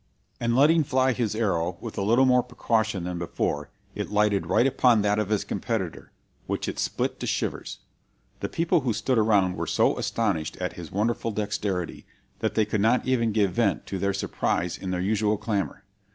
"And 0.39 0.55
letting 0.55 0.83
fly 0.83 1.13
his 1.13 1.35
arrow 1.35 1.77
with 1.79 1.95
a 1.95 2.01
little 2.01 2.25
more 2.25 2.41
precaution 2.41 3.03
than 3.03 3.19
before, 3.19 3.69
it 3.93 4.09
lighted 4.09 4.47
right 4.47 4.65
upon 4.65 5.03
that 5.03 5.19
of 5.19 5.29
his 5.29 5.43
competitor, 5.43 6.11
which 6.47 6.67
it 6.67 6.79
split 6.79 7.19
to 7.19 7.27
shivers. 7.27 7.77
The 8.39 8.49
people 8.49 8.79
who 8.79 8.93
stood 8.93 9.19
around 9.19 9.57
were 9.57 9.67
so 9.67 9.95
astonished 9.99 10.57
at 10.57 10.73
his 10.73 10.91
wonderful 10.91 11.29
dexterity, 11.29 12.07
that 12.39 12.55
they 12.55 12.65
could 12.65 12.81
not 12.81 13.05
even 13.05 13.31
give 13.31 13.51
vent 13.51 13.85
to 13.85 13.99
their 13.99 14.11
surprise 14.15 14.75
in 14.75 14.89
their 14.89 14.99
usual 15.01 15.37
clamor. 15.37 15.83